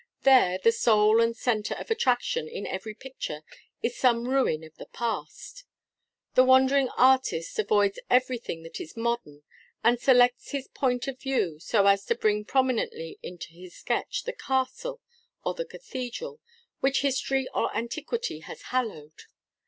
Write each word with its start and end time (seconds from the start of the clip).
There, 0.23 0.57
the 0.57 0.71
soul 0.71 1.21
and 1.21 1.37
centre 1.37 1.75
of 1.75 1.91
attraction 1.91 2.47
in 2.47 2.65
every 2.65 2.95
picture 2.95 3.43
is 3.83 3.95
some 3.95 4.27
ruin 4.27 4.63
of 4.63 4.75
the 4.77 4.87
past. 4.87 5.63
The 6.33 6.43
wandering 6.43 6.89
artist 6.97 7.59
avoids 7.59 7.99
every 8.09 8.39
thing 8.39 8.63
that 8.63 8.81
is 8.81 8.97
modern, 8.97 9.43
and 9.83 9.99
selects 10.01 10.49
his 10.53 10.67
point 10.67 11.07
of 11.07 11.19
view 11.19 11.59
so 11.59 11.85
as 11.85 12.03
to 12.07 12.15
bring 12.15 12.45
prominently 12.45 13.19
into 13.21 13.49
his 13.53 13.75
sketch, 13.75 14.23
the 14.23 14.33
castle, 14.33 15.01
or 15.45 15.53
the 15.53 15.65
cathedral, 15.65 16.41
which 16.79 17.01
history 17.03 17.47
or 17.53 17.69
antiquity 17.77 18.39
has 18.39 18.59
hallowed. 18.63 19.25